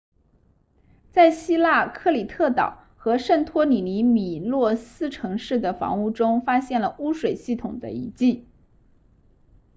[1.11, 8.47] 在希腊克里特岛和圣托里尼米诺斯城市的房屋中发现了污水系统的遗迹